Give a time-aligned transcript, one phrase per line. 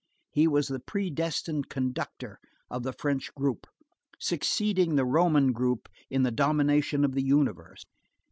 [0.31, 2.39] He was the predestined constructor
[2.71, 3.67] of the French group,
[4.17, 7.85] succeeding the Roman group in the domination of the universe.